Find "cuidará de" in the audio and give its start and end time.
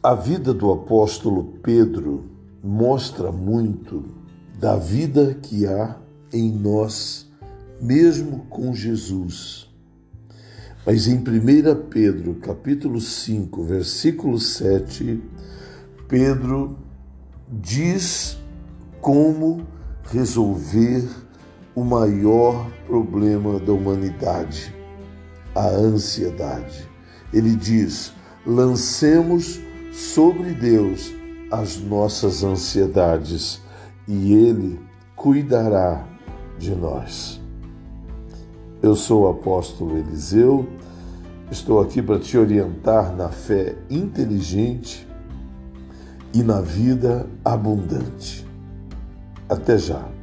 35.16-36.72